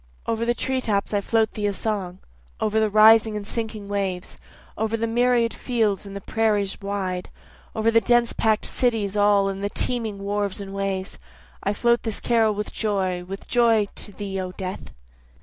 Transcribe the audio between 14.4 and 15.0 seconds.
O death.